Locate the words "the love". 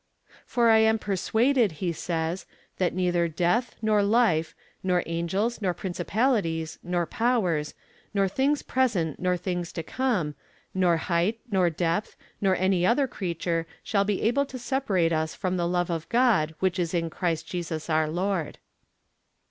15.57-15.91